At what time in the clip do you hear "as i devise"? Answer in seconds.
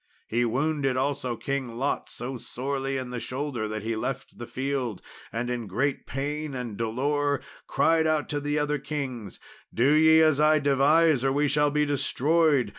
10.21-11.23